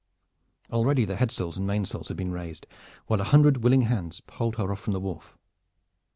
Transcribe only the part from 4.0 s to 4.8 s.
poled her off